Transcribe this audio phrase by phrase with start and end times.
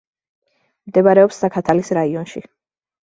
[0.91, 2.43] მდებარეობს ზაქათალის რაიონში.